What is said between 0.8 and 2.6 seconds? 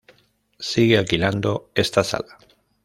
alquilando esta sala.